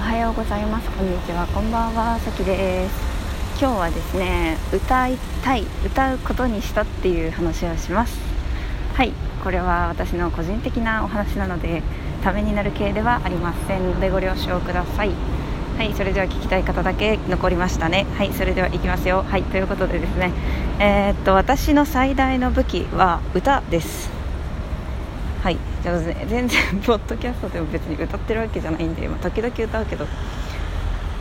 [0.00, 0.90] おはようございます。
[0.92, 1.46] こんにちは。
[1.48, 2.18] こんばんは。
[2.20, 2.94] さきです。
[3.60, 8.18] 今日はですね歌いたい歌うことにしたっていう話をします。
[8.94, 9.12] はい。
[9.44, 11.82] これは私の個人的なお話なので
[12.24, 15.10] ためになる系ではありませんのでご了承ください。
[15.76, 15.92] はい。
[15.92, 18.06] それでは聞きたい方だけ残りましたね。
[18.16, 18.32] はい。
[18.32, 19.22] それでは行きますよ。
[19.22, 19.42] はい。
[19.42, 20.32] ということでですね。
[20.78, 24.09] えー、っと私の最大の武器は歌です。
[26.28, 26.48] 全然
[26.84, 30.06] ポッドキャストでも別に歌ってるわけじゃないんで、まあ、時々歌うけど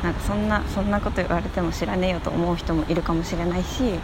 [0.03, 3.99] なんかそんなそんなこと言われても知らねえよと思う人もいるかもしれないし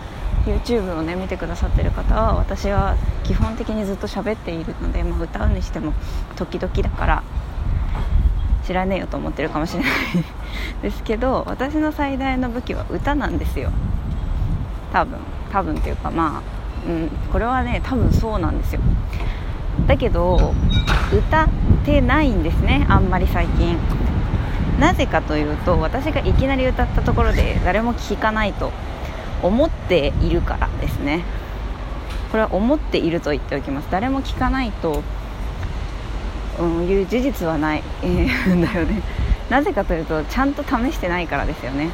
[0.45, 5.94] YouTube をね見てくださってる方は私は基本的にずっと喋っているので、まあ、歌うにしても
[6.36, 7.23] 時々だから
[8.66, 9.92] 知らねえよと思ってるかもしれない。
[10.81, 13.72] ですけど私の最大の武器は歌なんですよ。
[14.92, 15.20] 多分。
[15.52, 18.81] 多分っていうかまあ、うん、これはね多分そうなんですよ。
[19.88, 20.53] だけど
[21.13, 21.49] 歌っ
[21.85, 23.77] てないんですねあんまり最近。
[24.80, 28.72] なぜかというと私がいきなり歌ったところで誰も聴かないと
[29.42, 31.23] 思っているからですね。
[32.31, 33.88] これは思っていると言っておきます。
[33.89, 35.03] 誰も聞かないと、
[36.59, 39.02] うん、いう事実はない、えー、 だよね。
[39.49, 41.89] なぜかというとちゃんと試してないからですよね。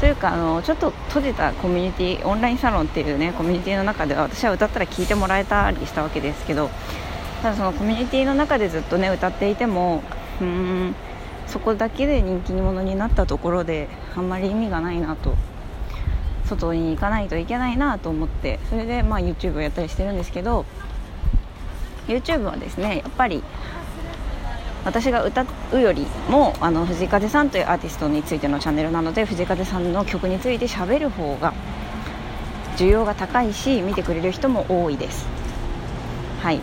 [0.00, 6.70] というかあのちょっと閉じたコミュニティオンラインサロンっていうねコミュニティの中では私は歌ったら聴いてもらえたりしたわけですけど
[7.42, 10.02] ただそのコミュニティの中でずっとね歌っていても
[10.40, 10.94] うん
[11.48, 15.34] そこだけで人気者になったところであんまり意味がないなと
[16.44, 20.64] 外に行かないといけないなと思ってそれでまあ YouTube をやったりしてるんですけど
[22.06, 23.42] YouTube はですねやっぱり
[24.88, 25.44] 私が歌
[25.74, 31.52] うよりもあの藤風さんというアーティストについてのチャンネルなので藤風さんの曲について喋る方が
[32.78, 35.26] 需要が高いし見てくれる人も多いです。
[36.40, 36.60] はい。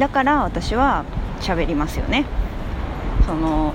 [0.00, 1.04] だから私は
[1.40, 2.26] 喋りますよね。
[3.24, 3.72] その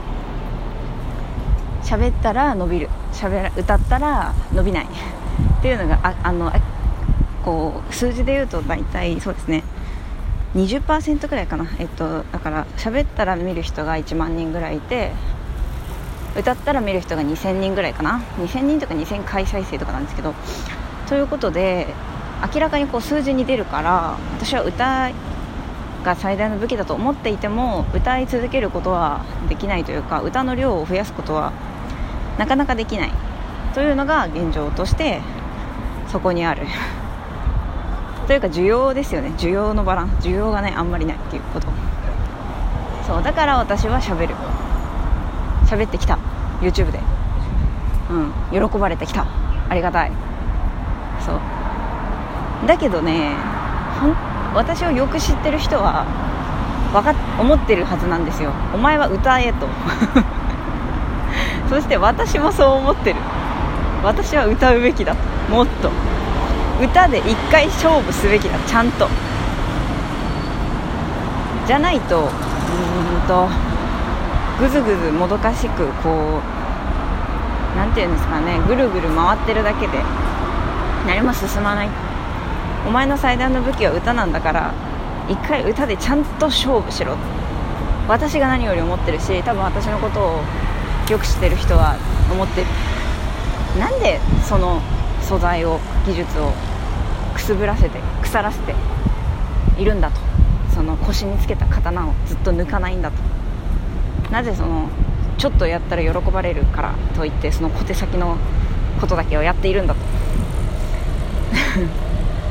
[1.83, 2.89] 喋ったら伸びる。
[3.13, 4.85] 喋ら歌ったら伸びない。
[5.59, 6.51] っていうのがああの
[7.45, 9.63] こう数字で言うと大体そうですね。
[10.55, 15.11] 20%くらいかな、えっと、だから喋ったら見る人が1万人ぐらいいて
[16.37, 18.23] 歌ったら見る人が2000人ぐらいかな。
[18.37, 20.33] 2000人とか2000回再生とかなんですけど
[21.07, 21.87] ということで
[22.53, 25.11] 明らかにこう数字に出るから私は歌
[26.03, 31.53] が最大の武器だと思っていても歌い続けることはできないというか歌の量を増やすことは
[32.37, 33.11] なかなかできない。
[33.73, 35.21] というのが現状として
[36.11, 36.67] そこにある。
[38.27, 39.33] というか需要ですよね。
[39.37, 40.27] 需要のバランス。
[40.27, 41.67] 需要がねあんまりないっていうこと。
[43.05, 44.35] そうだから私はしゃべる。
[45.65, 46.17] 喋ってきた。
[46.61, 46.99] YouTube で。
[48.09, 48.69] うん。
[48.69, 49.25] 喜ばれてきた。
[49.69, 50.11] ありがたい。
[51.25, 51.39] そう。
[52.67, 53.35] だけどね
[54.53, 56.05] 私をよく知ってる人は
[56.93, 58.51] わか思ってるはずなんですよ。
[58.73, 59.67] お前は歌えと。
[61.69, 63.19] そして私もそう思ってる。
[64.03, 65.15] 私は歌うべきだ。
[65.49, 66.12] もっと。
[66.83, 69.07] 歌で一回勝負すべきだちゃんと。
[71.65, 72.27] じゃないとうん
[73.25, 73.47] と
[74.59, 76.41] ぐずぐずもどかしくこ
[77.73, 79.97] う何て言うんですかねぐるぐる回ってるだけで
[81.07, 81.89] 何も進まない。
[82.85, 84.73] お前の最大の武器は歌なんだから
[85.29, 87.15] 一回歌でちゃんと勝負しろ。
[88.09, 90.41] 私が何より思ってるし多分私のことを
[91.09, 91.95] よく知ってる人は
[92.29, 92.67] 思ってる。
[93.79, 94.81] なんでその
[95.21, 96.51] 素材を技術を
[97.43, 98.73] すぶらせて腐らせて
[99.77, 100.21] いるんだと。
[100.73, 103.17] その腰につけた刀をずっと抜かないんだと。
[104.31, 104.87] なぜその
[105.37, 108.37] ちょっとやったら喜ばれるからといってその小手先の
[109.01, 109.99] ことだけをやっているんだと。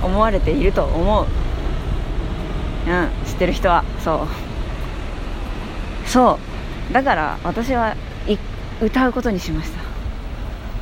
[0.05, 1.27] 思われていると思う。
[2.87, 4.27] うん知ってる人はそ
[6.07, 6.09] う。
[6.09, 6.39] そ
[6.91, 6.93] う。
[6.93, 7.97] だから私は
[8.83, 9.71] 歌うことにしまし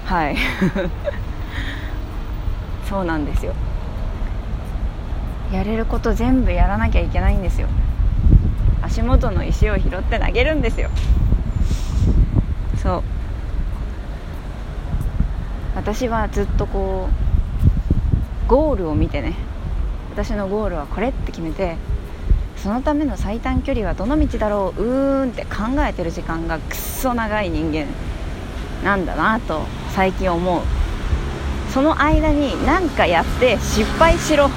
[0.06, 0.14] た。
[0.14, 0.36] はい。
[2.88, 3.54] そうなんですよ。
[5.52, 7.68] やれること全部やらなきゃいけないんですよ。
[8.82, 10.90] 足元の石を拾って投げるんですよ。
[12.82, 13.02] そう。
[15.74, 17.08] 私はずっとこ
[18.46, 19.34] うゴールを見てね。
[20.12, 21.76] 私のゴールはこれって決めて
[22.56, 27.86] そのための最短距離はどの道だろううーんって考えてる時間がくっそ長い人間
[28.84, 30.62] なんだなと最近思う。
[31.72, 34.50] その間に何かやって失敗しろ。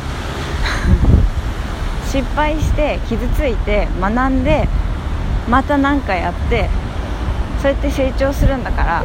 [2.13, 4.67] 失敗して傷ついて学んで
[5.49, 6.69] また何かやって
[7.59, 9.03] そうやって成長するんだから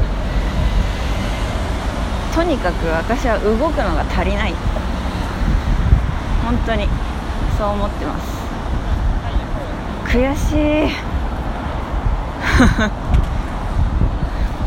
[2.35, 4.53] とにかく私は動くのが足りない。
[6.45, 6.87] 本当に
[7.57, 8.29] そう思ってます。
[10.07, 10.53] 悔し
[10.87, 10.93] い。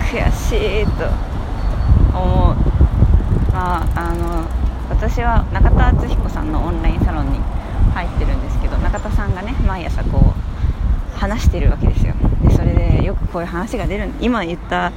[0.12, 1.06] 悔しいと
[2.18, 2.56] 思う。
[3.54, 4.44] まああの
[4.90, 7.40] 私は中田敦彦さんのオンラインサロンに
[7.94, 10.34] 入ってるんですけど中田さんがね毎朝こ
[11.16, 12.14] う話してるわけですよ。
[12.44, 14.10] でそれでよくこういう話が出る。
[14.20, 14.92] 今言った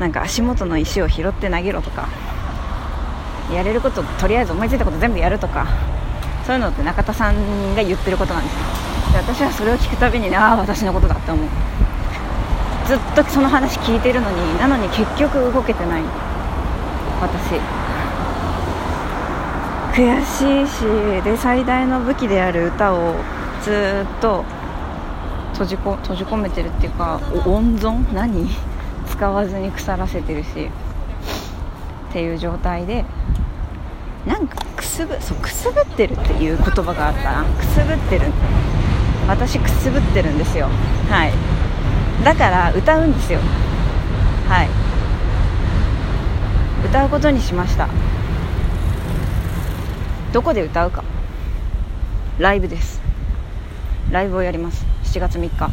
[0.00, 2.08] なんか足元の石を拾って投げろとか
[3.52, 5.66] やれることとりあえず思いついたこと全部やるとか
[6.46, 8.60] そういうのって中田さんが言ってることなんですよ。
[9.12, 11.46] で私はそれを聞くたびにああ私のことだって思う。
[12.86, 16.02] ずっとその話聞いてるのになのに結局動けてない。
[17.20, 17.60] 私。
[19.98, 20.84] 悔しいし
[21.24, 23.16] で最大の武器である歌を
[23.64, 24.44] ずっと
[25.54, 28.14] 閉じこ閉じ込めてるっていうか温存？
[28.14, 28.48] 何？
[29.10, 30.70] 使わずに腐らせてるし。
[32.10, 33.04] っていう状態で
[34.24, 37.44] なんかくすぶそうくすぶってるっていう言葉があったな。
[37.44, 38.26] くすぶってる。
[39.26, 40.68] 私くすぶってるんですよ。
[41.10, 41.32] はい。
[42.24, 43.40] だから歌うんですよ。
[44.48, 44.68] はい。
[46.88, 47.88] 歌うことにしました。
[50.32, 51.04] どこで歌うか。
[52.38, 53.00] ライブです。
[54.10, 54.84] ライブをやります。
[55.04, 55.70] 7月3日。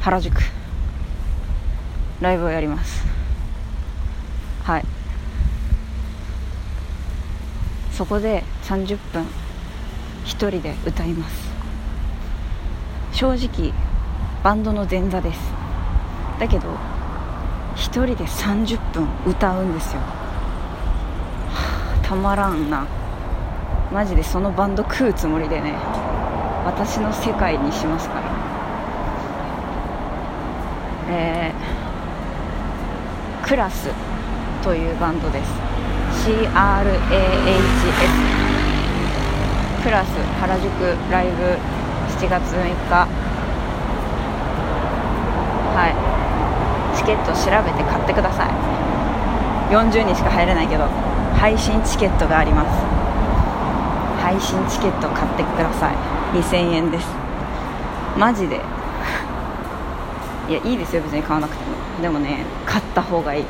[0.00, 0.42] 原宿。
[2.20, 3.06] ライブをやります。
[4.64, 4.84] はい。
[7.92, 9.22] そこで30分。
[10.24, 11.48] 1人で歌います。
[13.12, 13.72] 正直
[14.42, 15.38] バンドの前座です。
[16.40, 16.68] だけど
[17.76, 20.06] 1人で30分歌うんですよ、は
[22.02, 22.84] あ、たまらんな。
[23.94, 25.72] マジでそのバンド食うつもりでね
[26.64, 28.22] 私の世界にしますから。
[31.10, 33.88] えー、クラス
[34.64, 35.52] というバンドです。
[36.26, 36.42] CRAHS
[39.84, 40.08] クラス
[40.40, 41.56] 原宿ライブ
[42.18, 43.06] 7月6日。
[45.76, 46.96] はい。
[46.96, 48.48] チケット調べて買ってください。
[49.72, 50.88] 40人しか入れないけど
[51.38, 52.93] 配信チケットがあります。
[54.24, 55.94] 配信チケット買ってください。
[56.38, 57.06] 2000円です。
[58.16, 58.56] マジで。
[60.48, 61.76] いやいいですよ別に買わなくても。
[62.00, 63.44] でもね買った方がいい。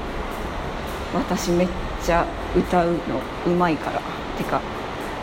[1.14, 1.68] 私めっ
[2.02, 2.26] ちゃ
[2.56, 2.98] 歌うの
[3.46, 4.00] うまいから。
[4.36, 4.60] てか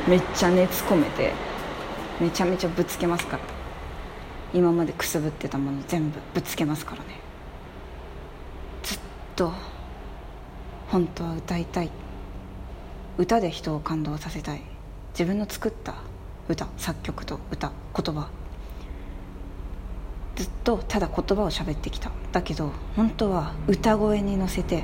[0.07, 1.33] めっちゃ熱込めて
[2.21, 3.43] めちゃめちゃぶつけますから。
[4.53, 7.19] 今までくすぶってたもの全部ぶつけますからね。
[8.83, 8.99] ずっ
[9.35, 9.51] と
[10.87, 11.91] 本当は歌いたい。
[13.17, 14.70] 歌で人を感動させたい。
[15.11, 15.95] 自分の作った
[16.47, 18.29] 歌作曲と歌言葉。
[20.35, 22.11] ずっとただ言葉を喋ってきた。
[22.31, 24.83] だけど本当は歌声に乗せて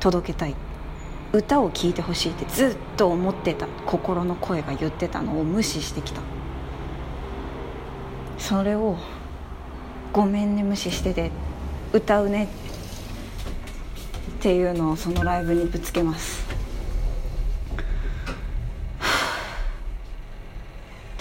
[0.00, 0.54] 届けたい。
[1.32, 3.66] 歌を聴いてほしいってずっと思ってた。
[3.86, 6.20] 心の声が言ってたのを無視してきた。
[8.38, 8.96] それを
[10.12, 11.32] 「ごめんね無視してて
[11.92, 12.48] 歌うね」っ
[14.40, 16.55] ていうのをそのライブにぶつけます。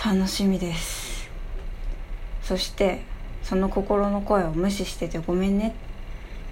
[0.05, 1.27] 楽しみです。
[2.43, 3.01] そして
[3.41, 5.73] その心の声を無視しててごめんね。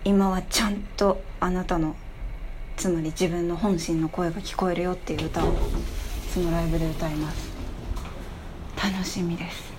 [0.04, 1.96] 今はちゃんとあなたの
[2.78, 5.54] つまり自分の本心の声が聞こえるよっていう歌を
[6.34, 7.52] そのライブで歌います。
[8.76, 9.72] 楽しみです。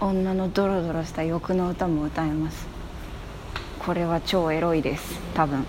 [0.00, 2.66] 女のドロドロした欲の歌も歌えます。
[3.78, 5.18] これは超エロいです。
[5.32, 5.64] 多分。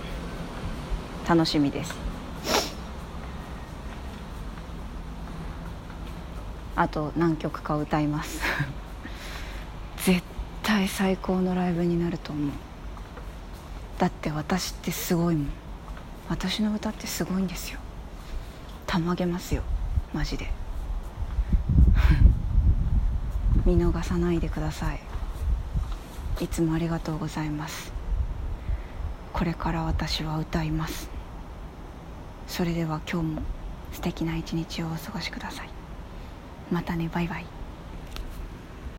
[1.25, 2.02] 楽しみです。
[6.75, 8.41] あと何曲か歌います。
[10.03, 10.23] 絶
[10.63, 12.51] 対最高のライブになると思う。
[13.99, 15.47] だって私ってすごいもん。
[16.29, 17.79] 私の歌ってすごいんですよ。
[18.87, 19.61] たまげますよ。
[20.13, 20.51] マジで。
[23.65, 24.99] 見逃さないでください。
[26.41, 27.91] いつもありがとうございます。
[29.31, 31.09] これから私は歌います。
[32.47, 33.41] それでは今日も
[33.93, 35.72] 素敵な一日をお過ごしください。
[36.73, 37.52] またねバイバイ。